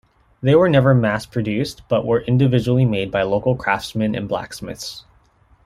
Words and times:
They 0.41 0.55
were 0.55 0.67
never 0.67 0.95
mass-produced 0.95 1.83
but 1.87 2.07
were 2.07 2.21
individually 2.21 2.85
made 2.85 3.11
by 3.11 3.21
local 3.21 3.55
craftsmen 3.55 4.15
and 4.15 4.27
blacksmiths. 4.27 5.05